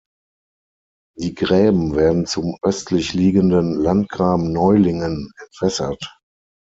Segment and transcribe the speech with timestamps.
[1.19, 6.17] Die Gräben werden zum östlich liegenden Landgraben Neulingen entwässert.